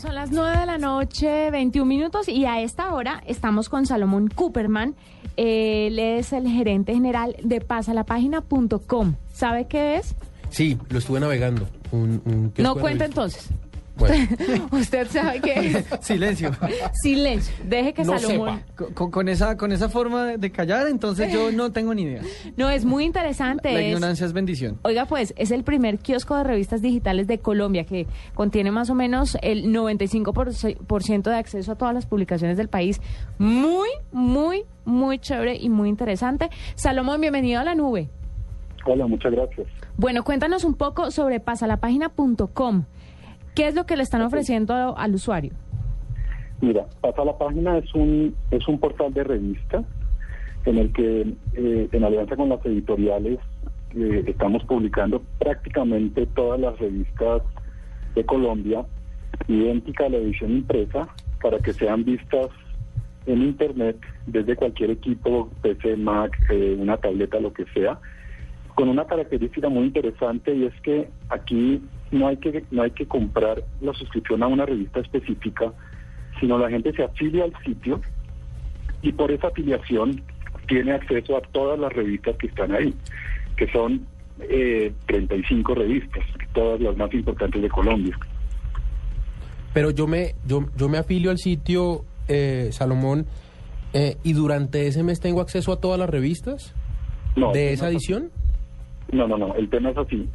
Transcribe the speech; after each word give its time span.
Son 0.00 0.14
las 0.14 0.30
9 0.30 0.60
de 0.60 0.66
la 0.66 0.78
noche, 0.78 1.50
21 1.50 1.84
minutos, 1.84 2.28
y 2.28 2.44
a 2.44 2.60
esta 2.60 2.94
hora 2.94 3.20
estamos 3.26 3.68
con 3.68 3.84
Salomón 3.84 4.28
Cooperman. 4.28 4.94
Él 5.36 5.98
es 5.98 6.32
el 6.32 6.48
gerente 6.48 6.94
general 6.94 7.34
de 7.42 7.60
pasalapágina.com. 7.60 9.14
¿Sabe 9.32 9.66
qué 9.66 9.96
es? 9.96 10.14
Sí, 10.50 10.78
lo 10.88 11.00
estuve 11.00 11.18
navegando. 11.18 11.68
Un, 11.90 12.22
un 12.26 12.52
No 12.58 12.76
cuenta 12.76 13.06
entonces. 13.06 13.50
Bueno, 13.98 14.26
Usted 14.72 15.08
sabe 15.08 15.40
qué 15.40 15.54
es. 15.54 15.84
Silencio. 16.06 16.50
Silencio. 17.02 17.54
Deje 17.64 17.92
que 17.94 18.04
No 18.04 18.18
Salomón. 18.18 18.62
Con, 18.76 18.92
con- 18.94 19.10
con 19.10 19.28
esa, 19.28 19.56
con 19.56 19.72
esa 19.72 19.88
forma 19.88 20.36
de- 20.38 20.50
callar, 20.52 20.86
entonces 20.88 21.32
yo 21.32 21.50
no 21.52 21.72
tengo 21.72 21.94
ni 21.94 22.02
idea. 22.02 22.22
No, 22.56 22.70
es 22.70 22.84
muy 22.84 23.04
interesante. 23.04 23.72
La 23.72 23.80
es- 23.80 23.86
ignorancia 23.94 24.24
es 24.26 24.32
bendición. 24.32 24.78
Oiga, 24.82 25.06
pues 25.06 25.34
es 25.36 25.50
el 25.50 25.64
primer 25.64 25.98
kiosco 25.98 26.36
de 26.36 26.44
revistas 26.44 26.80
digitales 26.82 27.26
de 27.26 27.38
Colombia 27.38 27.84
que 27.84 28.06
contiene 28.34 28.70
más 28.70 28.88
o 28.90 28.94
menos 28.94 29.36
el 29.42 29.66
95% 29.72 31.22
de 31.30 31.36
acceso 31.36 31.72
a 31.72 31.74
todas 31.76 31.94
las 31.94 32.06
publicaciones 32.06 32.56
del 32.56 32.68
país. 32.68 33.00
Muy, 33.38 33.88
muy, 34.12 34.64
muy 34.84 35.18
chévere 35.18 35.56
y 35.56 35.68
muy 35.68 35.88
interesante. 35.88 36.48
Salomón, 36.74 37.20
bienvenido 37.20 37.60
a 37.60 37.64
la 37.64 37.74
nube. 37.74 38.08
Hola, 38.86 39.06
muchas 39.06 39.32
gracias. 39.32 39.66
Bueno, 39.96 40.22
cuéntanos 40.24 40.64
un 40.64 40.74
poco 40.74 41.10
sobre 41.10 41.40
pasalapágina.com. 41.40 42.84
¿Qué 43.54 43.68
es 43.68 43.74
lo 43.74 43.86
que 43.86 43.96
le 43.96 44.02
están 44.02 44.22
ofreciendo 44.22 44.96
al 44.96 45.14
usuario? 45.14 45.52
Mira, 46.60 46.86
Pasa 47.00 47.24
la 47.24 47.38
Página 47.38 47.78
es 47.78 47.94
un, 47.94 48.34
es 48.50 48.66
un 48.66 48.78
portal 48.80 49.12
de 49.14 49.24
revistas 49.24 49.84
en 50.64 50.78
el 50.78 50.92
que, 50.92 51.34
eh, 51.54 51.88
en 51.90 52.04
alianza 52.04 52.36
con 52.36 52.48
las 52.48 52.64
editoriales, 52.66 53.38
eh, 53.94 54.24
estamos 54.26 54.64
publicando 54.64 55.22
prácticamente 55.38 56.26
todas 56.26 56.60
las 56.60 56.78
revistas 56.78 57.42
de 58.14 58.24
Colombia, 58.24 58.84
idéntica 59.46 60.06
a 60.06 60.08
la 60.08 60.18
edición 60.18 60.52
impresa, 60.52 61.08
para 61.40 61.58
que 61.58 61.72
sean 61.72 62.04
vistas 62.04 62.48
en 63.26 63.42
Internet 63.42 63.96
desde 64.26 64.56
cualquier 64.56 64.90
equipo, 64.90 65.50
PC, 65.62 65.96
Mac, 65.96 66.36
eh, 66.50 66.76
una 66.78 66.96
tableta, 66.96 67.38
lo 67.40 67.52
que 67.52 67.64
sea, 67.74 67.98
con 68.74 68.88
una 68.88 69.06
característica 69.06 69.68
muy 69.68 69.84
interesante 69.84 70.54
y 70.54 70.64
es 70.64 70.80
que 70.82 71.08
aquí 71.30 71.82
no 72.10 72.28
hay 72.28 72.36
que 72.38 72.64
no 72.70 72.82
hay 72.82 72.90
que 72.92 73.06
comprar 73.06 73.62
la 73.80 73.92
suscripción 73.94 74.42
a 74.42 74.46
una 74.46 74.64
revista 74.66 75.00
específica, 75.00 75.72
sino 76.40 76.58
la 76.58 76.70
gente 76.70 76.92
se 76.92 77.02
afilia 77.04 77.44
al 77.44 77.52
sitio 77.64 78.00
y 79.02 79.12
por 79.12 79.30
esa 79.30 79.48
afiliación 79.48 80.22
tiene 80.66 80.92
acceso 80.92 81.36
a 81.36 81.40
todas 81.52 81.78
las 81.78 81.92
revistas 81.92 82.36
que 82.36 82.46
están 82.48 82.72
ahí, 82.72 82.94
que 83.56 83.70
son 83.72 84.06
eh, 84.40 84.92
35 85.06 85.74
revistas, 85.74 86.24
todas 86.52 86.80
las 86.80 86.96
más 86.96 87.12
importantes 87.14 87.60
de 87.62 87.68
Colombia. 87.68 88.16
pero 89.72 89.90
yo 89.90 90.06
me, 90.06 90.34
yo, 90.46 90.66
yo 90.76 90.88
me 90.88 90.98
afilio 90.98 91.30
al 91.30 91.38
sitio, 91.38 92.04
eh, 92.28 92.68
Salomón, 92.72 93.26
eh, 93.92 94.16
y 94.22 94.32
durante 94.32 94.86
ese 94.86 95.02
mes 95.02 95.20
tengo 95.20 95.40
acceso 95.40 95.72
a 95.72 95.80
todas 95.80 95.98
las 95.98 96.10
revistas 96.10 96.74
No, 97.36 97.52
de 97.52 97.72
esa 97.72 97.86
no, 97.86 97.90
edición. 97.92 98.30
No, 99.12 99.26
no, 99.26 99.38
no, 99.38 99.54
el 99.54 99.70
tema 99.70 99.90
es 99.90 99.96
así. 99.96 100.28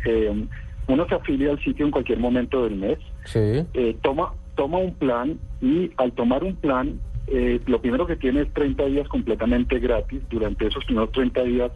Uno 0.88 1.08
se 1.08 1.16
afilia 1.16 1.52
al 1.52 1.60
sitio 1.64 1.86
en 1.86 1.92
cualquier 1.92 2.20
momento 2.20 2.64
del 2.64 2.76
mes, 2.76 3.00
Sí. 3.26 3.40
eh, 3.74 3.96
toma, 4.02 4.34
toma 4.56 4.80
un 4.80 4.94
plan 4.94 5.40
y 5.62 5.92
al 5.98 6.12
tomar 6.12 6.44
un 6.44 6.56
plan, 6.56 7.00
eh, 7.28 7.60
lo 7.68 7.80
primero 7.82 8.06
que 8.06 8.16
tiene 8.18 8.42
es 8.42 8.54
30 8.54 8.86
días 8.86 9.08
completamente 9.08 9.80
gratis. 9.80 10.22
Durante 10.30 10.68
esos 10.68 10.84
primeros 10.86 11.12
30 11.14 11.44
días 11.44 11.72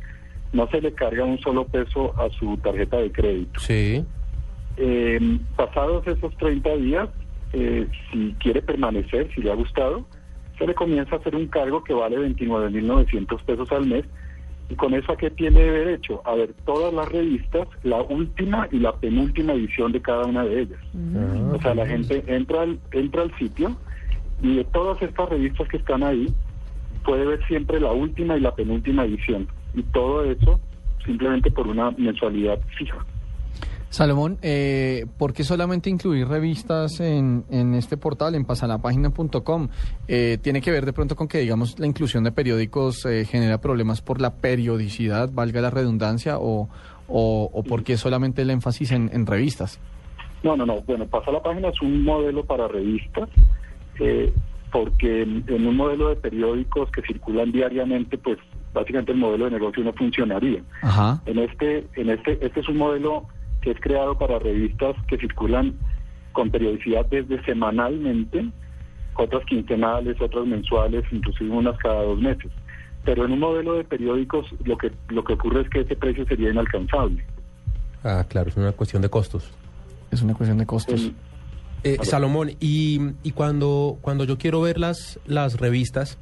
no 0.53 0.67
se 0.69 0.81
le 0.81 0.91
carga 0.93 1.23
un 1.23 1.39
solo 1.39 1.65
peso 1.65 2.13
a 2.19 2.29
su 2.31 2.57
tarjeta 2.57 2.97
de 2.97 3.11
crédito. 3.11 3.59
Sí. 3.61 4.03
Eh, 4.77 5.39
pasados 5.55 6.05
esos 6.05 6.35
30 6.37 6.75
días, 6.75 7.09
eh, 7.53 7.87
si 8.11 8.35
quiere 8.39 8.61
permanecer, 8.61 9.29
si 9.33 9.41
le 9.41 9.51
ha 9.51 9.55
gustado, 9.55 10.05
se 10.57 10.67
le 10.67 10.73
comienza 10.73 11.15
a 11.15 11.19
hacer 11.19 11.35
un 11.35 11.47
cargo 11.47 11.83
que 11.83 11.93
vale 11.93 12.17
29.900 12.17 13.41
pesos 13.43 13.71
al 13.71 13.85
mes. 13.85 14.03
¿Y 14.69 14.75
con 14.75 14.93
eso 14.93 15.13
a 15.13 15.17
qué 15.17 15.29
tiene 15.29 15.61
derecho? 15.61 16.21
A 16.25 16.35
ver 16.35 16.53
todas 16.65 16.93
las 16.93 17.09
revistas, 17.09 17.67
la 17.83 18.01
última 18.01 18.67
y 18.71 18.79
la 18.79 18.93
penúltima 18.93 19.53
edición 19.53 19.93
de 19.93 20.01
cada 20.01 20.25
una 20.25 20.43
de 20.43 20.63
ellas. 20.63 20.79
Ah, 21.15 21.51
O 21.53 21.61
sea, 21.61 21.73
la 21.73 21.85
gente 21.85 22.23
entra 22.27 22.63
al, 22.63 22.79
entra 22.91 23.21
al 23.21 23.37
sitio 23.37 23.77
y 24.41 24.57
de 24.57 24.63
todas 24.65 25.01
estas 25.01 25.29
revistas 25.29 25.67
que 25.69 25.77
están 25.77 26.03
ahí, 26.03 26.27
puede 27.05 27.25
ver 27.25 27.45
siempre 27.47 27.79
la 27.79 27.91
última 27.91 28.35
y 28.35 28.41
la 28.41 28.53
penúltima 28.53 29.05
edición. 29.05 29.47
Y 29.73 29.83
todo 29.83 30.25
eso 30.25 30.59
simplemente 31.05 31.49
por 31.49 31.67
una 31.67 31.91
mensualidad 31.91 32.59
fija. 32.77 32.97
Salomón, 33.89 34.37
eh, 34.41 35.05
¿por 35.17 35.33
qué 35.33 35.43
solamente 35.43 35.89
incluir 35.89 36.27
revistas 36.27 36.99
en, 36.99 37.45
en 37.49 37.73
este 37.73 37.97
portal, 37.97 38.35
en 38.35 38.45
pasalapágina.com? 38.45 39.69
Eh, 40.07 40.37
¿Tiene 40.41 40.61
que 40.61 40.71
ver 40.71 40.85
de 40.85 40.93
pronto 40.93 41.15
con 41.15 41.27
que, 41.27 41.39
digamos, 41.39 41.79
la 41.79 41.87
inclusión 41.87 42.23
de 42.23 42.31
periódicos 42.31 43.05
eh, 43.05 43.25
genera 43.25 43.59
problemas 43.59 44.01
por 44.01 44.19
la 44.19 44.35
periodicidad, 44.35 45.29
valga 45.31 45.61
la 45.61 45.69
redundancia, 45.69 46.37
o, 46.37 46.69
o, 47.07 47.49
o 47.51 47.63
por 47.63 47.83
qué 47.83 47.97
solamente 47.97 48.41
el 48.41 48.49
énfasis 48.49 48.91
en, 48.91 49.09
en 49.13 49.25
revistas? 49.25 49.79
No, 50.43 50.55
no, 50.55 50.65
no. 50.65 50.81
Bueno, 50.81 51.05
Pasa 51.07 51.31
la 51.31 51.41
Página 51.41 51.69
es 51.69 51.81
un 51.81 52.03
modelo 52.03 52.43
para 52.43 52.67
revistas, 52.67 53.29
eh, 53.99 54.31
porque 54.71 55.23
en, 55.23 55.43
en 55.47 55.65
un 55.65 55.75
modelo 55.77 56.09
de 56.09 56.17
periódicos 56.17 56.91
que 56.91 57.01
circulan 57.01 57.51
diariamente, 57.51 58.17
pues 58.17 58.37
básicamente 58.73 59.13
el 59.13 59.17
modelo 59.17 59.45
de 59.45 59.51
negocio 59.51 59.83
no 59.83 59.93
funcionaría. 59.93 60.61
Ajá. 60.81 61.21
En 61.25 61.39
este, 61.39 61.87
en 61.95 62.09
este, 62.09 62.37
este 62.45 62.59
es 62.59 62.67
un 62.67 62.77
modelo 62.77 63.25
que 63.67 63.71
es 63.73 63.81
creado 63.81 64.17
para 64.17 64.39
revistas 64.39 64.95
que 65.09 65.17
circulan 65.17 65.73
con 66.31 66.49
periodicidad 66.49 67.05
desde 67.07 67.43
semanalmente, 67.43 68.45
otras 69.15 69.43
quincenales, 69.45 70.15
otras 70.21 70.45
mensuales, 70.45 71.03
inclusive 71.11 71.49
unas 71.49 71.77
cada 71.79 72.01
dos 72.03 72.17
meses. 72.19 72.49
Pero 73.03 73.25
en 73.25 73.33
un 73.33 73.39
modelo 73.39 73.73
de 73.73 73.83
periódicos 73.83 74.45
lo 74.63 74.77
que 74.77 74.91
lo 75.09 75.23
que 75.25 75.33
ocurre 75.33 75.61
es 75.63 75.69
que 75.69 75.81
ese 75.81 75.97
precio 75.97 76.25
sería 76.27 76.49
inalcanzable. 76.49 77.25
Ah, 78.05 78.25
claro, 78.29 78.47
es 78.49 78.55
una 78.55 78.71
cuestión 78.71 79.01
de 79.01 79.09
costos. 79.09 79.51
Es 80.11 80.21
una 80.21 80.33
cuestión 80.33 80.57
de 80.59 80.65
costos. 80.65 81.01
El- 81.01 81.13
Eh, 81.83 81.97
Salomón, 82.03 82.49
y, 82.59 82.99
y 83.23 83.31
cuando, 83.31 83.97
cuando 84.01 84.23
yo 84.23 84.37
quiero 84.39 84.61
ver 84.61 84.79
las, 84.79 85.19
las 85.27 85.59
revistas, 85.59 86.17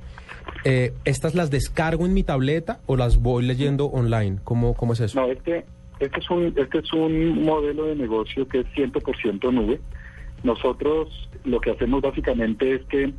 eh, 0.64 0.94
¿estas 1.06 1.34
las 1.34 1.50
descargo 1.50 2.06
en 2.06 2.14
mi 2.14 2.24
tableta 2.24 2.80
o 2.88 2.98
las 2.98 3.18
voy 3.18 3.46
leyendo 3.46 3.86
online? 3.86 4.38
¿Cómo, 4.44 4.74
cómo 4.74 4.94
es 4.94 5.00
eso? 5.00 5.20
No, 5.20 5.32
este, 5.32 5.64
este, 6.00 6.20
es 6.20 6.30
un, 6.30 6.54
este 6.56 6.80
es 6.80 6.94
un 6.94 7.44
modelo 7.44 7.86
de 7.86 7.96
negocio 7.96 8.48
que 8.48 8.60
es 8.62 8.66
100% 8.76 9.52
nube. 9.54 9.80
Nosotros 10.44 11.30
lo 11.44 11.60
que 11.60 11.72
hacemos 11.72 12.02
básicamente 12.02 12.76
es 12.76 12.84
que 12.86 13.14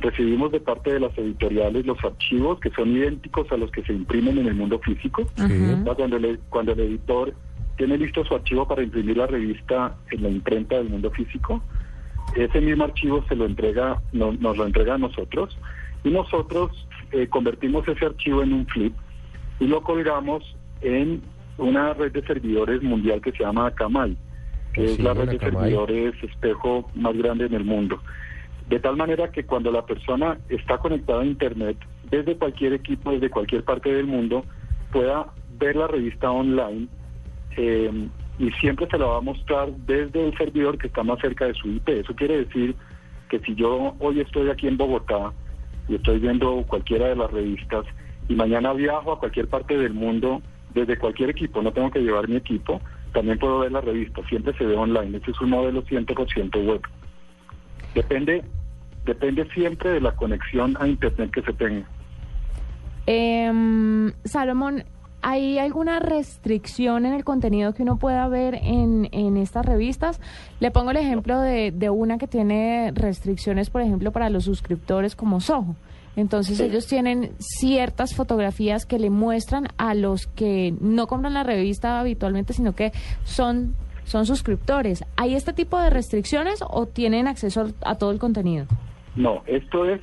recibimos 0.00 0.50
de 0.52 0.60
parte 0.60 0.92
de 0.94 1.00
las 1.00 1.16
editoriales 1.18 1.84
los 1.84 2.02
archivos 2.02 2.58
que 2.60 2.70
son 2.70 2.90
idénticos 2.96 3.50
a 3.52 3.56
los 3.56 3.70
que 3.70 3.82
se 3.82 3.92
imprimen 3.92 4.38
en 4.38 4.46
el 4.46 4.54
mundo 4.54 4.78
físico. 4.78 5.26
Cuando, 5.84 6.16
el, 6.16 6.38
cuando 6.48 6.72
el 6.72 6.80
editor 6.80 7.34
tiene 7.76 7.98
listo 7.98 8.24
su 8.24 8.34
archivo 8.34 8.66
para 8.66 8.82
imprimir 8.82 9.16
la 9.16 9.26
revista 9.26 9.96
en 10.10 10.22
la 10.22 10.28
imprenta 10.30 10.76
del 10.78 10.88
mundo 10.90 11.10
físico, 11.10 11.62
ese 12.36 12.60
mismo 12.60 12.84
archivo 12.84 13.24
se 13.28 13.34
lo 13.36 13.44
entrega, 13.44 14.00
no- 14.12 14.32
nos 14.32 14.56
lo 14.56 14.64
entrega 14.66 14.94
a 14.94 14.98
nosotros 14.98 15.56
y 16.04 16.10
nosotros 16.10 16.86
eh, 17.12 17.26
convertimos 17.28 17.86
ese 17.88 18.06
archivo 18.06 18.42
en 18.42 18.52
un 18.52 18.66
flip 18.66 18.94
y 19.58 19.66
lo 19.66 19.82
colgamos 19.82 20.44
en 20.80 21.20
una 21.60 21.94
red 21.94 22.12
de 22.12 22.22
servidores 22.22 22.82
mundial 22.82 23.20
que 23.20 23.32
se 23.32 23.44
llama 23.44 23.68
Akamai, 23.68 24.16
que 24.72 24.88
Sí, 24.88 24.94
es 24.94 25.00
la 25.00 25.14
red 25.14 25.28
de 25.28 25.36
Akamai. 25.36 25.70
servidores 25.70 26.14
espejo 26.22 26.90
más 26.94 27.16
grande 27.16 27.46
en 27.46 27.54
el 27.54 27.64
mundo. 27.64 28.00
De 28.68 28.78
tal 28.80 28.96
manera 28.96 29.30
que 29.30 29.44
cuando 29.44 29.70
la 29.70 29.84
persona 29.84 30.38
está 30.48 30.78
conectada 30.78 31.22
a 31.22 31.26
Internet, 31.26 31.76
desde 32.10 32.36
cualquier 32.36 32.72
equipo, 32.72 33.12
desde 33.12 33.30
cualquier 33.30 33.64
parte 33.64 33.92
del 33.92 34.06
mundo, 34.06 34.44
pueda 34.92 35.26
ver 35.58 35.76
la 35.76 35.86
revista 35.86 36.30
online 36.30 36.88
eh, 37.56 38.08
y 38.38 38.50
siempre 38.52 38.86
se 38.90 38.98
la 38.98 39.06
va 39.06 39.18
a 39.18 39.20
mostrar 39.20 39.70
desde 39.72 40.26
el 40.26 40.36
servidor 40.36 40.78
que 40.78 40.86
está 40.86 41.02
más 41.02 41.18
cerca 41.20 41.46
de 41.46 41.54
su 41.54 41.68
IP. 41.68 41.88
Eso 41.88 42.14
quiere 42.14 42.44
decir 42.44 42.74
que 43.28 43.38
si 43.40 43.54
yo 43.54 43.94
hoy 43.98 44.20
estoy 44.20 44.48
aquí 44.50 44.66
en 44.66 44.76
Bogotá 44.76 45.32
y 45.88 45.96
estoy 45.96 46.18
viendo 46.18 46.64
cualquiera 46.66 47.08
de 47.08 47.16
las 47.16 47.30
revistas 47.30 47.84
y 48.28 48.34
mañana 48.34 48.72
viajo 48.72 49.12
a 49.12 49.18
cualquier 49.18 49.48
parte 49.48 49.76
del 49.76 49.92
mundo 49.92 50.40
desde 50.74 50.98
cualquier 50.98 51.30
equipo, 51.30 51.62
no 51.62 51.72
tengo 51.72 51.90
que 51.90 52.00
llevar 52.00 52.28
mi 52.28 52.36
equipo, 52.36 52.80
también 53.12 53.38
puedo 53.38 53.60
ver 53.60 53.72
la 53.72 53.80
revista, 53.80 54.22
siempre 54.28 54.56
se 54.56 54.64
ve 54.64 54.76
online. 54.76 55.16
Este 55.16 55.30
es 55.30 55.40
un 55.40 55.50
modelo 55.50 55.82
100% 55.82 56.66
web. 56.66 56.80
Depende, 57.94 58.44
depende 59.04 59.46
siempre 59.52 59.90
de 59.90 60.00
la 60.00 60.12
conexión 60.12 60.76
a 60.80 60.86
Internet 60.86 61.30
que 61.32 61.42
se 61.42 61.52
tenga. 61.54 61.86
Em, 63.06 64.12
Salomón, 64.24 64.84
¿hay 65.22 65.58
alguna 65.58 65.98
restricción 65.98 67.04
en 67.04 67.14
el 67.14 67.24
contenido 67.24 67.74
que 67.74 67.82
uno 67.82 67.98
pueda 67.98 68.28
ver 68.28 68.54
en, 68.54 69.08
en 69.10 69.36
estas 69.36 69.66
revistas? 69.66 70.20
Le 70.60 70.70
pongo 70.70 70.92
el 70.92 70.98
ejemplo 70.98 71.40
de 71.40 71.90
una 71.90 72.18
que 72.18 72.28
tiene 72.28 72.92
restricciones, 72.94 73.70
por 73.70 73.82
ejemplo, 73.82 74.12
para 74.12 74.30
los 74.30 74.44
suscriptores 74.44 75.16
como 75.16 75.40
Soho. 75.40 75.74
Entonces 76.20 76.58
Sí. 76.58 76.64
ellos 76.64 76.86
tienen 76.86 77.32
ciertas 77.38 78.14
fotografías 78.14 78.86
que 78.86 78.98
le 78.98 79.10
muestran 79.10 79.68
a 79.78 79.94
los 79.94 80.26
que 80.28 80.74
no 80.80 81.06
compran 81.06 81.34
la 81.34 81.42
revista 81.42 81.98
habitualmente, 82.00 82.52
sino 82.52 82.74
que 82.74 82.92
son, 83.24 83.74
son 84.04 84.26
suscriptores. 84.26 85.04
¿Hay 85.16 85.34
este 85.34 85.52
tipo 85.52 85.78
de 85.80 85.90
restricciones 85.90 86.60
o 86.68 86.86
tienen 86.86 87.26
acceso 87.26 87.68
a 87.84 87.94
todo 87.96 88.10
el 88.12 88.18
contenido? 88.18 88.66
No, 89.16 89.42
esto 89.46 89.86
es 89.86 90.00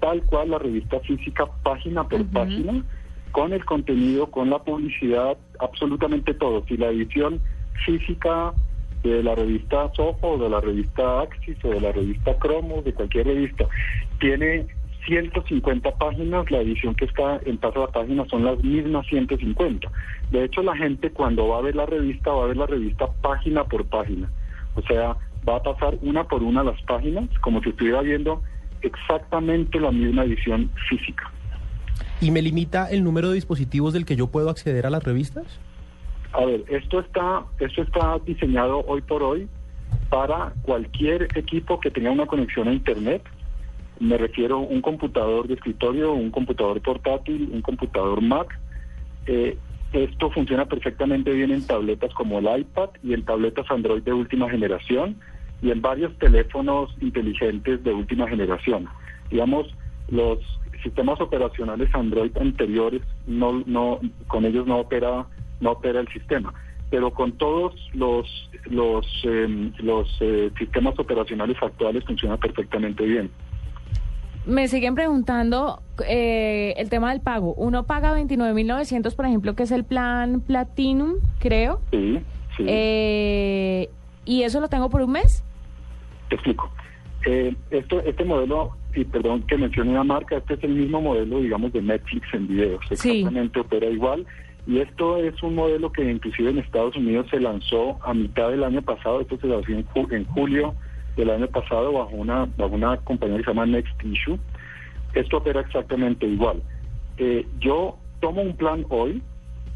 tal 0.00 0.22
cual 0.22 0.50
la 0.50 0.58
revista 0.58 1.00
física, 1.00 1.44
página 1.62 2.04
por 2.04 2.24
página, 2.26 2.84
con 3.32 3.52
el 3.52 3.64
contenido, 3.64 4.28
con 4.30 4.48
la 4.50 4.58
publicidad, 4.60 5.36
absolutamente 5.60 6.34
todo. 6.34 6.64
Si 6.66 6.76
la 6.76 6.88
edición 6.88 7.40
física 7.84 8.52
de 9.02 9.22
la 9.22 9.34
revista 9.34 9.92
Soho, 9.94 10.38
de 10.38 10.48
la 10.48 10.60
revista 10.60 11.20
Axis, 11.20 11.56
o 11.64 11.68
de 11.68 11.80
la 11.80 11.92
revista 11.92 12.36
Cromos, 12.38 12.84
de 12.84 12.92
cualquier 12.94 13.26
revista, 13.26 13.64
tiene 14.18 14.66
150 15.08 15.90
páginas, 15.92 16.50
la 16.50 16.58
edición 16.58 16.94
que 16.94 17.06
está 17.06 17.40
en 17.46 17.56
paso 17.56 17.82
a 17.82 17.86
la 17.86 17.92
página 17.92 18.26
son 18.28 18.44
las 18.44 18.62
mismas 18.62 19.06
150. 19.06 19.90
De 20.30 20.44
hecho, 20.44 20.62
la 20.62 20.76
gente 20.76 21.10
cuando 21.10 21.48
va 21.48 21.58
a 21.58 21.62
ver 21.62 21.74
la 21.74 21.86
revista, 21.86 22.30
va 22.30 22.44
a 22.44 22.46
ver 22.48 22.58
la 22.58 22.66
revista 22.66 23.06
página 23.22 23.64
por 23.64 23.86
página. 23.86 24.30
O 24.74 24.82
sea, 24.82 25.16
va 25.48 25.56
a 25.56 25.62
pasar 25.62 25.96
una 26.02 26.24
por 26.24 26.42
una 26.42 26.62
las 26.62 26.80
páginas, 26.82 27.26
como 27.40 27.62
si 27.62 27.70
estuviera 27.70 28.02
viendo 28.02 28.42
exactamente 28.82 29.80
la 29.80 29.90
misma 29.90 30.24
edición 30.24 30.70
física. 30.90 31.32
¿Y 32.20 32.30
me 32.30 32.42
limita 32.42 32.90
el 32.90 33.02
número 33.02 33.28
de 33.28 33.36
dispositivos 33.36 33.94
del 33.94 34.04
que 34.04 34.14
yo 34.14 34.26
puedo 34.26 34.50
acceder 34.50 34.86
a 34.86 34.90
las 34.90 35.02
revistas? 35.02 35.58
A 36.32 36.44
ver, 36.44 36.64
esto 36.68 37.00
está, 37.00 37.44
esto 37.60 37.82
está 37.82 38.18
diseñado 38.26 38.84
hoy 38.86 39.00
por 39.00 39.22
hoy 39.22 39.48
para 40.10 40.52
cualquier 40.62 41.28
equipo 41.34 41.80
que 41.80 41.90
tenga 41.90 42.10
una 42.10 42.26
conexión 42.26 42.68
a 42.68 42.72
Internet. 42.74 43.22
Me 44.00 44.16
refiero 44.16 44.56
a 44.56 44.60
un 44.60 44.80
computador 44.80 45.48
de 45.48 45.54
escritorio, 45.54 46.12
un 46.12 46.30
computador 46.30 46.80
portátil, 46.80 47.50
un 47.52 47.62
computador 47.62 48.20
Mac. 48.20 48.58
Eh, 49.26 49.56
esto 49.92 50.30
funciona 50.30 50.66
perfectamente 50.66 51.32
bien 51.32 51.50
en 51.50 51.66
tabletas 51.66 52.12
como 52.14 52.38
el 52.38 52.60
iPad 52.60 52.90
y 53.02 53.14
en 53.14 53.24
tabletas 53.24 53.70
Android 53.70 54.02
de 54.02 54.12
última 54.12 54.48
generación 54.50 55.16
y 55.62 55.70
en 55.70 55.80
varios 55.80 56.16
teléfonos 56.18 56.94
inteligentes 57.00 57.82
de 57.82 57.92
última 57.92 58.28
generación. 58.28 58.86
Digamos, 59.30 59.66
los 60.08 60.38
sistemas 60.82 61.20
operacionales 61.20 61.92
Android 61.94 62.36
anteriores 62.38 63.02
no, 63.26 63.62
no, 63.66 64.00
con 64.26 64.44
ellos 64.44 64.66
no 64.66 64.78
opera, 64.78 65.26
no 65.60 65.72
opera 65.72 66.00
el 66.00 66.08
sistema, 66.08 66.52
pero 66.90 67.10
con 67.10 67.32
todos 67.32 67.74
los 67.94 68.26
los 68.66 69.06
eh, 69.24 69.72
los 69.78 70.08
eh, 70.20 70.50
sistemas 70.58 70.98
operacionales 70.98 71.56
actuales 71.60 72.04
funciona 72.04 72.36
perfectamente 72.36 73.04
bien. 73.04 73.30
Me 74.48 74.66
siguen 74.66 74.94
preguntando 74.94 75.82
eh, 76.08 76.72
el 76.78 76.88
tema 76.88 77.10
del 77.12 77.20
pago. 77.20 77.52
Uno 77.54 77.84
paga 77.84 78.18
29.900, 78.18 79.14
por 79.14 79.26
ejemplo, 79.26 79.54
que 79.54 79.64
es 79.64 79.70
el 79.70 79.84
plan 79.84 80.40
Platinum, 80.40 81.16
creo. 81.38 81.80
Sí, 81.90 82.18
sí. 82.56 82.64
Eh, 82.66 83.90
¿Y 84.24 84.42
eso 84.42 84.60
lo 84.60 84.68
tengo 84.68 84.88
por 84.88 85.02
un 85.02 85.12
mes? 85.12 85.44
Te 86.30 86.36
explico. 86.36 86.70
Eh, 87.26 87.54
esto, 87.70 88.00
este 88.00 88.24
modelo, 88.24 88.70
y 88.94 89.04
perdón 89.04 89.42
que 89.42 89.58
mencione 89.58 89.90
una 89.90 90.04
marca, 90.04 90.36
este 90.38 90.54
es 90.54 90.64
el 90.64 90.70
mismo 90.74 91.00
modelo, 91.02 91.40
digamos, 91.40 91.72
de 91.72 91.82
Netflix 91.82 92.26
en 92.32 92.48
videos. 92.48 92.80
Sí. 92.92 93.18
Exactamente, 93.18 93.60
opera 93.60 93.86
igual. 93.86 94.24
Y 94.66 94.78
esto 94.80 95.16
es 95.18 95.42
un 95.42 95.54
modelo 95.56 95.90
que 95.92 96.10
inclusive 96.10 96.50
en 96.50 96.58
Estados 96.58 96.94
Unidos 96.96 97.26
se 97.30 97.40
lanzó 97.40 97.98
a 98.02 98.14
mitad 98.14 98.50
del 98.50 98.64
año 98.64 98.82
pasado, 98.82 99.20
esto 99.20 99.36
se 99.38 99.46
lanzó 99.46 99.72
en, 99.72 99.86
ju- 99.88 100.12
en 100.14 100.24
julio 100.26 100.74
del 101.18 101.30
año 101.30 101.48
pasado 101.48 101.92
bajo 101.92 102.14
una, 102.14 102.48
bajo 102.56 102.74
una 102.74 102.96
compañía 102.98 103.38
que 103.38 103.44
se 103.44 103.50
llama 103.50 103.66
Next 103.66 104.04
Issue. 104.04 104.38
Esto 105.14 105.38
opera 105.38 105.60
exactamente 105.60 106.26
igual. 106.26 106.62
Eh, 107.18 107.44
yo 107.58 107.98
tomo 108.20 108.40
un 108.40 108.56
plan 108.56 108.86
hoy, 108.88 109.20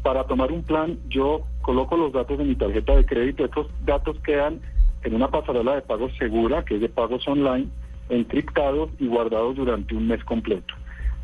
para 0.01 0.23
tomar 0.25 0.51
un 0.51 0.63
plan 0.63 0.97
yo 1.09 1.41
coloco 1.61 1.97
los 1.97 2.13
datos 2.13 2.37
de 2.37 2.45
mi 2.45 2.55
tarjeta 2.55 2.95
de 2.95 3.05
crédito, 3.05 3.45
estos 3.45 3.67
datos 3.85 4.17
quedan 4.19 4.61
en 5.03 5.15
una 5.15 5.27
pasarela 5.29 5.75
de 5.75 5.81
pagos 5.81 6.13
segura, 6.17 6.63
que 6.63 6.75
es 6.75 6.81
de 6.81 6.89
pagos 6.89 7.27
online, 7.27 7.67
encriptados 8.09 8.89
y 8.99 9.07
guardados 9.07 9.57
durante 9.57 9.95
un 9.95 10.07
mes 10.07 10.23
completo. 10.23 10.73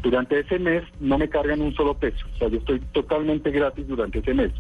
Durante 0.03 0.39
ese 0.39 0.59
mes 0.59 0.83
no 0.99 1.17
me 1.17 1.29
cargan 1.29 1.61
un 1.61 1.73
solo 1.75 1.93
peso, 1.93 2.25
o 2.33 2.37
sea, 2.37 2.49
yo 2.49 2.57
estoy 2.57 2.79
totalmente 2.91 3.51
gratis 3.51 3.87
durante 3.87 4.19
ese 4.19 4.33
mes. 4.33 4.51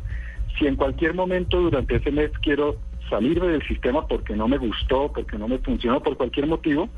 Si 0.57 0.67
en 0.67 0.75
cualquier 0.75 1.13
momento 1.13 1.59
durante 1.59 1.97
ese 1.97 2.11
mes 2.11 2.31
quiero 2.41 2.75
salirme 3.09 3.47
del 3.47 3.67
sistema 3.67 4.05
porque 4.07 4.35
no 4.35 4.47
me 4.47 4.57
gustó, 4.57 5.11
porque 5.11 5.37
no 5.37 5.47
me 5.47 5.57
funcionó, 5.59 6.01
por 6.01 6.17
cualquier 6.17 6.47
motivo, 6.47 6.89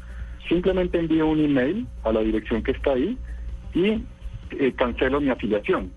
simplemente 0.47 0.99
envío 0.99 1.27
un 1.27 1.39
email 1.39 1.87
a 2.03 2.11
la 2.11 2.21
dirección 2.21 2.63
que 2.63 2.71
está 2.71 2.93
ahí 2.93 3.17
y 3.73 4.03
eh, 4.51 4.73
cancelo 4.75 5.21
mi 5.21 5.29
afiliación. 5.29 5.91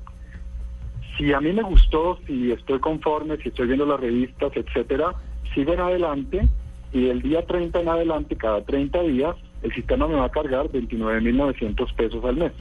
Si 1.17 1.33
a 1.33 1.41
mí 1.41 1.53
me 1.53 1.63
gustó, 1.63 2.19
si 2.27 2.51
estoy 2.53 2.81
conforme, 2.81 3.37
si 3.39 3.49
estoy 3.49 3.67
viendo 3.67 3.87
las 3.87 4.01
revistas, 4.01 4.53
etcétera, 4.55 5.13
sigo 5.55 5.73
en 5.73 5.81
adelante 5.81 6.49
y 6.93 7.07
del 7.07 7.23
día 7.23 7.45
30 7.47 7.81
en 7.81 7.89
adelante, 7.89 8.37
cada 8.37 8.63
30 8.65 9.03
días, 9.03 9.37
el 9.63 9.73
sistema 9.75 10.07
me 10.07 10.15
va 10.15 10.27
a 10.27 10.31
cargar 10.31 10.69
29.900 10.69 11.95
pesos 11.95 12.25
al 12.25 12.37
mes. 12.37 12.53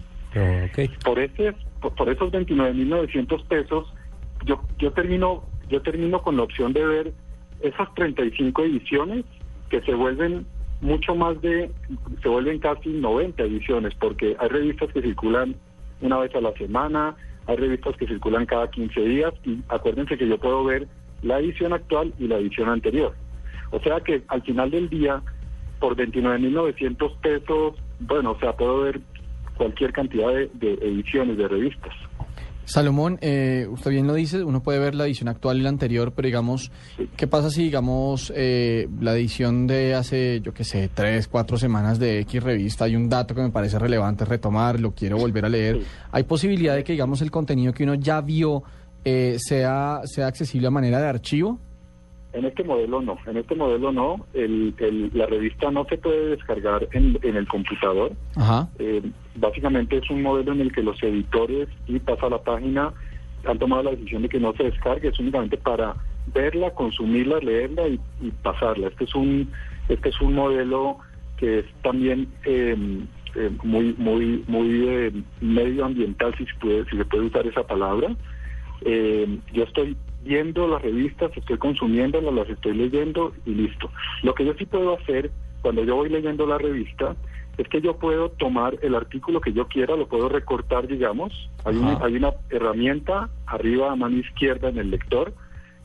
Por 1.03 1.19
ese, 1.19 1.53
por, 1.81 1.93
por 1.95 2.09
esos 2.09 2.31
29.900 2.31 3.45
pesos, 3.47 3.93
yo 4.45 4.61
yo 4.79 4.91
termino 4.91 5.43
yo 5.69 5.81
termino 5.81 6.21
con 6.21 6.37
la 6.37 6.43
opción 6.43 6.73
de 6.73 6.85
ver 6.85 7.13
esas 7.63 7.93
35 7.95 8.63
ediciones 8.63 9.25
que 9.69 9.81
se 9.81 9.93
vuelven 9.93 10.45
mucho 10.81 11.15
más 11.15 11.41
de 11.41 11.71
se 12.21 12.27
vuelven 12.29 12.59
casi 12.59 12.89
90 12.89 13.41
ediciones 13.43 13.93
porque 13.95 14.35
hay 14.37 14.49
revistas 14.49 14.91
que 14.91 15.01
circulan 15.01 15.55
una 16.01 16.19
vez 16.19 16.35
a 16.35 16.41
la 16.41 16.51
semana, 16.53 17.15
hay 17.47 17.55
revistas 17.55 17.95
que 17.95 18.05
circulan 18.05 18.45
cada 18.45 18.69
15 18.69 18.99
días 19.01 19.33
y 19.45 19.59
acuérdense 19.69 20.17
que 20.17 20.27
yo 20.27 20.37
puedo 20.37 20.63
ver 20.65 20.87
la 21.21 21.39
edición 21.39 21.71
actual 21.71 22.13
y 22.19 22.27
la 22.27 22.37
edición 22.37 22.69
anterior. 22.69 23.15
O 23.71 23.79
sea 23.79 24.01
que 24.01 24.23
al 24.27 24.41
final 24.43 24.69
del 24.69 24.89
día, 24.89 25.21
por 25.79 25.95
29.900 25.95 27.17
pesos, 27.21 27.75
bueno, 28.01 28.31
o 28.31 28.39
sea, 28.39 28.53
puedo 28.53 28.81
ver 28.81 28.99
cualquier 29.55 29.93
cantidad 29.93 30.29
de, 30.29 30.49
de 30.53 30.73
ediciones 30.73 31.37
de 31.37 31.47
revistas. 31.47 31.93
Salomón, 32.65 33.17
eh, 33.21 33.67
usted 33.69 33.91
bien 33.91 34.07
lo 34.07 34.13
dice, 34.13 34.43
uno 34.43 34.63
puede 34.63 34.79
ver 34.79 34.95
la 34.95 35.05
edición 35.05 35.27
actual 35.27 35.57
y 35.57 35.61
la 35.63 35.69
anterior, 35.69 36.13
pero 36.15 36.27
digamos, 36.27 36.71
¿qué 37.17 37.27
pasa 37.27 37.49
si, 37.49 37.63
digamos, 37.63 38.31
eh, 38.35 38.87
la 39.01 39.13
edición 39.15 39.67
de 39.67 39.93
hace, 39.95 40.39
yo 40.41 40.53
qué 40.53 40.63
sé, 40.63 40.89
tres, 40.93 41.27
cuatro 41.27 41.57
semanas 41.57 41.99
de 41.99 42.19
X 42.21 42.41
revista, 42.41 42.85
hay 42.85 42.95
un 42.95 43.09
dato 43.09 43.35
que 43.35 43.41
me 43.41 43.49
parece 43.49 43.77
relevante 43.79 44.23
retomar, 44.25 44.79
lo 44.79 44.91
quiero 44.91 45.17
volver 45.17 45.45
a 45.45 45.49
leer? 45.49 45.81
¿Hay 46.11 46.23
posibilidad 46.23 46.75
de 46.75 46.83
que, 46.83 46.93
digamos, 46.93 47.21
el 47.21 47.31
contenido 47.31 47.73
que 47.73 47.83
uno 47.83 47.95
ya 47.95 48.21
vio 48.21 48.63
eh, 49.05 49.35
sea, 49.39 50.01
sea 50.05 50.27
accesible 50.27 50.67
a 50.67 50.71
manera 50.71 50.99
de 51.01 51.07
archivo? 51.07 51.59
En 52.31 52.45
este 52.45 52.63
modelo 52.63 52.99
no, 53.01 53.17
en 53.27 53.37
este 53.37 53.53
modelo 53.53 53.91
no, 53.91 54.25
el, 54.33 54.73
el- 54.79 55.11
la 55.13 55.27
revista 55.27 55.69
no 55.69 55.85
se 55.85 55.97
puede 55.97 56.29
descargar 56.29 56.87
en, 56.93 57.19
en 57.21 57.35
el 57.35 57.47
computador. 57.47 58.13
Ajá. 58.35 58.69
Eh, 58.79 59.03
básicamente 59.35 59.97
es 59.97 60.09
un 60.09 60.21
modelo 60.21 60.53
en 60.53 60.61
el 60.61 60.71
que 60.71 60.83
los 60.83 61.01
editores 61.03 61.67
y 61.87 61.99
pasa 61.99 62.29
la 62.29 62.41
página 62.41 62.93
han 63.45 63.59
tomado 63.59 63.83
la 63.83 63.91
decisión 63.91 64.21
de 64.21 64.29
que 64.29 64.39
no 64.39 64.53
se 64.53 64.63
descargue, 64.63 65.09
es 65.09 65.19
únicamente 65.19 65.57
para 65.57 65.95
verla, 66.33 66.71
consumirla, 66.71 67.39
leerla 67.39 67.87
y, 67.87 67.99
y 68.21 68.31
pasarla. 68.41 68.87
Este 68.87 69.03
es 69.03 69.15
un 69.15 69.51
este 69.89 70.09
es 70.09 70.21
un 70.21 70.35
modelo 70.35 70.97
que 71.37 71.59
es 71.59 71.65
también 71.81 72.27
eh, 72.45 72.75
eh, 73.35 73.51
muy 73.63 73.93
muy 73.97 74.43
muy 74.47 74.87
eh, 74.87 75.11
medioambiental 75.41 76.33
si 76.37 76.45
se 76.45 76.53
puede 76.59 76.85
si 76.85 76.97
se 76.97 77.05
puede 77.05 77.25
usar 77.25 77.45
esa 77.47 77.65
palabra. 77.65 78.15
Eh, 78.85 79.39
yo 79.51 79.63
estoy 79.63 79.97
viendo 80.23 80.67
las 80.67 80.81
revistas, 80.81 81.31
estoy 81.35 81.57
consumiéndolas, 81.57 82.33
las 82.33 82.49
estoy 82.49 82.75
leyendo 82.75 83.33
y 83.45 83.51
listo. 83.51 83.89
Lo 84.21 84.33
que 84.33 84.45
yo 84.45 84.53
sí 84.53 84.65
puedo 84.65 84.97
hacer 84.97 85.31
cuando 85.61 85.83
yo 85.83 85.95
voy 85.95 86.09
leyendo 86.09 86.45
la 86.45 86.57
revista 86.57 87.15
es 87.57 87.67
que 87.67 87.81
yo 87.81 87.97
puedo 87.97 88.29
tomar 88.29 88.77
el 88.81 88.95
artículo 88.95 89.41
que 89.41 89.53
yo 89.53 89.67
quiera, 89.67 89.95
lo 89.95 90.07
puedo 90.07 90.27
recortar, 90.27 90.87
digamos. 90.87 91.49
Hay 91.65 91.77
una, 91.77 91.97
hay 92.03 92.15
una 92.15 92.33
herramienta 92.49 93.29
arriba 93.45 93.91
a 93.91 93.95
mano 93.95 94.17
izquierda 94.17 94.69
en 94.69 94.79
el 94.79 94.89
lector 94.91 95.33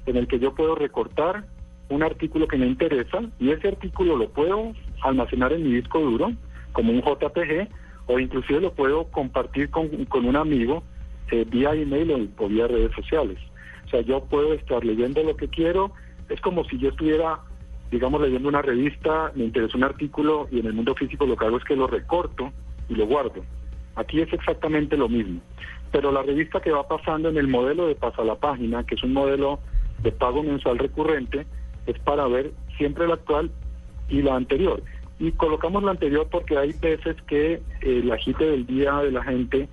en 0.06 0.16
el 0.16 0.26
que 0.26 0.38
yo 0.38 0.54
puedo 0.54 0.74
recortar 0.74 1.44
un 1.90 2.02
artículo 2.02 2.48
que 2.48 2.56
me 2.56 2.66
interesa 2.66 3.20
y 3.38 3.50
ese 3.50 3.68
artículo 3.68 4.16
lo 4.16 4.30
puedo 4.30 4.72
almacenar 5.02 5.52
en 5.52 5.64
mi 5.64 5.74
disco 5.74 6.00
duro 6.00 6.32
como 6.72 6.92
un 6.92 7.02
JPG 7.02 7.68
o 8.06 8.18
inclusive 8.18 8.60
lo 8.60 8.72
puedo 8.72 9.04
compartir 9.04 9.70
con, 9.70 10.04
con 10.06 10.24
un 10.24 10.36
amigo 10.36 10.82
eh, 11.30 11.44
vía 11.48 11.74
email 11.74 12.10
o, 12.10 12.44
o 12.44 12.48
vía 12.48 12.66
redes 12.66 12.92
sociales. 12.94 13.38
O 13.86 13.90
sea, 13.90 14.00
yo 14.00 14.24
puedo 14.24 14.54
estar 14.54 14.84
leyendo 14.84 15.22
lo 15.22 15.36
que 15.36 15.48
quiero, 15.48 15.92
es 16.28 16.40
como 16.40 16.64
si 16.64 16.78
yo 16.78 16.90
estuviera, 16.90 17.40
digamos, 17.90 18.20
leyendo 18.20 18.48
una 18.48 18.62
revista, 18.62 19.32
me 19.34 19.44
interesa 19.44 19.76
un 19.76 19.84
artículo 19.84 20.48
y 20.50 20.60
en 20.60 20.66
el 20.66 20.74
mundo 20.74 20.94
físico 20.94 21.26
lo 21.26 21.36
que 21.36 21.46
hago 21.46 21.58
es 21.58 21.64
que 21.64 21.76
lo 21.76 21.86
recorto 21.86 22.52
y 22.88 22.94
lo 22.94 23.06
guardo. 23.06 23.44
Aquí 23.96 24.20
es 24.20 24.32
exactamente 24.32 24.96
lo 24.96 25.08
mismo. 25.08 25.40
Pero 25.90 26.12
la 26.12 26.22
revista 26.22 26.60
que 26.60 26.70
va 26.70 26.86
pasando 26.86 27.30
en 27.30 27.38
el 27.38 27.48
modelo 27.48 27.88
de 27.88 27.94
pasa 27.94 28.22
la 28.22 28.34
página, 28.34 28.84
que 28.84 28.94
es 28.94 29.02
un 29.02 29.14
modelo 29.14 29.58
de 30.02 30.12
pago 30.12 30.42
mensual 30.42 30.78
recurrente, 30.78 31.46
es 31.86 31.98
para 32.00 32.26
ver 32.26 32.52
siempre 32.76 33.08
la 33.08 33.14
actual 33.14 33.50
y 34.08 34.22
la 34.22 34.36
anterior. 34.36 34.82
Y 35.18 35.32
colocamos 35.32 35.82
la 35.82 35.92
anterior 35.92 36.28
porque 36.30 36.56
hay 36.56 36.72
veces 36.74 37.16
que 37.22 37.54
eh, 37.54 37.62
el 37.80 38.12
agite 38.12 38.44
del 38.44 38.66
día 38.66 38.96
de 38.98 39.10
la 39.10 39.24
gente 39.24 39.68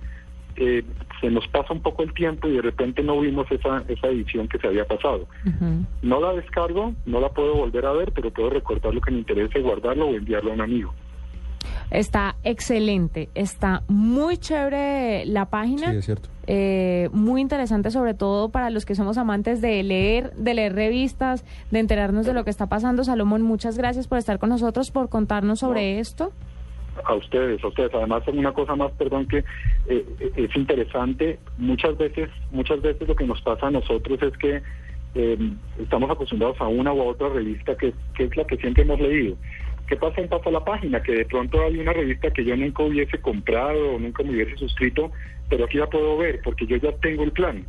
eh, 0.56 0.84
se 1.20 1.30
nos 1.30 1.46
pasa 1.48 1.72
un 1.72 1.80
poco 1.80 2.02
el 2.02 2.12
tiempo 2.12 2.48
y 2.48 2.56
de 2.56 2.62
repente 2.62 3.02
no 3.02 3.20
vimos 3.20 3.50
esa, 3.50 3.82
esa 3.88 4.08
edición 4.08 4.48
que 4.48 4.58
se 4.58 4.66
había 4.66 4.84
pasado. 4.84 5.26
No 6.02 6.20
la 6.20 6.32
descargo, 6.34 6.94
no 7.06 7.20
la 7.20 7.30
puedo 7.30 7.54
volver 7.54 7.86
a 7.86 7.92
ver, 7.92 8.12
pero 8.12 8.30
puedo 8.30 8.50
recortar 8.50 8.94
lo 8.94 9.00
que 9.00 9.10
me 9.10 9.18
interese, 9.18 9.60
guardarlo 9.60 10.08
o 10.08 10.14
enviarlo 10.14 10.50
a 10.50 10.54
un 10.54 10.60
amigo. 10.60 10.92
Está 11.90 12.36
excelente, 12.42 13.28
está 13.34 13.82
muy 13.88 14.38
chévere 14.38 15.24
la 15.26 15.46
página. 15.46 15.92
Sí, 15.92 15.98
es 15.98 16.04
cierto. 16.04 16.28
Eh, 16.48 17.08
muy 17.12 17.40
interesante 17.40 17.90
sobre 17.90 18.14
todo 18.14 18.50
para 18.50 18.70
los 18.70 18.86
que 18.86 18.94
somos 18.94 19.18
amantes 19.18 19.60
de 19.60 19.82
leer, 19.82 20.32
de 20.34 20.54
leer 20.54 20.74
revistas, 20.74 21.44
de 21.72 21.80
enterarnos 21.80 22.24
de 22.26 22.34
lo 22.34 22.44
que 22.44 22.50
está 22.50 22.66
pasando. 22.66 23.04
Salomón, 23.04 23.42
muchas 23.42 23.76
gracias 23.76 24.06
por 24.06 24.18
estar 24.18 24.38
con 24.38 24.50
nosotros, 24.50 24.90
por 24.90 25.08
contarnos 25.08 25.60
sobre 25.60 25.98
esto 25.98 26.32
a 27.04 27.14
ustedes, 27.14 27.62
a 27.62 27.68
ustedes. 27.68 27.94
Además, 27.94 28.22
una 28.28 28.52
cosa 28.52 28.74
más, 28.76 28.92
perdón, 28.92 29.26
que 29.26 29.44
eh, 29.88 30.04
es 30.36 30.56
interesante. 30.56 31.38
Muchas 31.58 31.96
veces, 31.98 32.30
muchas 32.50 32.80
veces 32.82 33.06
lo 33.08 33.16
que 33.16 33.26
nos 33.26 33.40
pasa 33.42 33.68
a 33.68 33.70
nosotros 33.70 34.20
es 34.22 34.36
que 34.38 34.62
eh, 35.14 35.38
estamos 35.80 36.10
acostumbrados 36.10 36.60
a 36.60 36.68
una 36.68 36.92
u 36.92 37.02
otra 37.02 37.28
revista 37.28 37.76
que, 37.76 37.94
que 38.14 38.24
es 38.24 38.36
la 38.36 38.44
que 38.44 38.56
siempre 38.56 38.82
hemos 38.82 39.00
leído. 39.00 39.36
¿Qué 39.86 39.96
pasa 39.96 40.20
en 40.20 40.28
Pasa 40.28 40.50
la 40.50 40.64
Página? 40.64 41.00
Que 41.00 41.12
de 41.12 41.24
pronto 41.26 41.62
hay 41.62 41.78
una 41.78 41.92
revista 41.92 42.30
que 42.32 42.44
yo 42.44 42.56
nunca 42.56 42.82
hubiese 42.82 43.18
comprado 43.18 43.94
o 43.94 43.98
nunca 44.00 44.24
me 44.24 44.30
hubiese 44.30 44.56
suscrito, 44.56 45.12
pero 45.48 45.64
aquí 45.64 45.78
la 45.78 45.86
puedo 45.86 46.18
ver 46.18 46.40
porque 46.42 46.66
yo 46.66 46.76
ya 46.76 46.92
tengo 46.96 47.22
el 47.22 47.30
plan. 47.30 47.64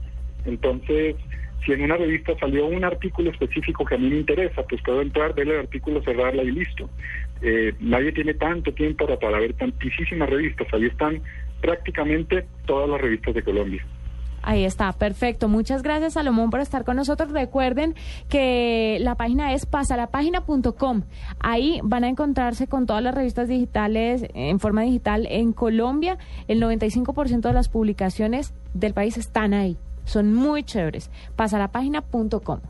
Entonces, 0.46 1.16
si 1.64 1.74
en 1.74 1.84
una 1.84 1.96
revista 1.98 2.34
salió 2.40 2.66
un 2.66 2.84
artículo 2.84 3.30
específico 3.30 3.86
que 3.86 3.96
a 3.96 3.98
mí 4.00 4.10
me 4.10 4.18
interesa, 4.18 4.64
pues 4.64 4.82
puedo 4.82 5.02
entrar, 5.02 5.36
ver 5.36 5.48
el 5.48 5.60
artículo, 5.60 6.02
cerrarla 6.02 6.44
y 6.44 6.52
listo. 6.52 6.90
Eh, 7.42 7.74
nadie 7.80 8.12
tiene 8.12 8.34
tanto 8.34 8.74
tiempo 8.74 9.06
para, 9.06 9.20
para 9.20 9.40
ver 9.40 9.54
tantísimas 9.54 10.30
revistas. 10.30 10.68
Ahí 10.74 10.86
están 10.86 11.22
prácticamente 11.62 12.46
todas 12.66 12.90
las 12.90 13.02
revistas 13.02 13.34
de 13.34 13.44
Colombia. 13.44 13.86
Ahí 14.48 14.64
está, 14.64 14.94
perfecto. 14.94 15.50
Muchas 15.50 15.84
gracias, 15.84 16.14
Salomón, 16.14 16.50
por 16.50 16.62
estar 16.62 16.86
con 16.86 16.96
nosotros. 16.96 17.32
Recuerden 17.32 17.96
que 18.30 18.98
la 19.02 19.16
página 19.16 19.54
es 19.54 19.66
pasalapágina.com. 19.66 21.02
Ahí 21.40 21.82
van 21.84 22.06
a 22.06 22.08
encontrarse 22.08 22.68
con 22.68 22.86
todas 22.86 23.04
las 23.04 23.14
revistas 23.14 23.50
digitales 23.50 24.26
en 24.34 24.62
forma 24.62 24.84
digital 24.84 25.28
en 25.30 25.52
Colombia. 25.52 26.18
El 26.48 26.62
95% 26.62 27.42
de 27.42 27.54
las 27.54 27.68
publicaciones 27.68 28.54
del 28.74 28.94
país 28.94 29.18
están 29.18 29.54
ahí. 29.54 29.76
Son 30.06 30.34
muy 30.34 30.64
chéveres. 30.64 31.12
Pasalapágina.com. 31.36 32.62